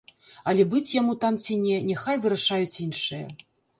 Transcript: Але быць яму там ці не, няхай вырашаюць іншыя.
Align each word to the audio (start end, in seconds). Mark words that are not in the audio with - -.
Але 0.51 0.63
быць 0.71 0.93
яму 1.01 1.13
там 1.25 1.37
ці 1.43 1.57
не, 1.65 1.75
няхай 1.91 2.15
вырашаюць 2.25 2.81
іншыя. 2.89 3.25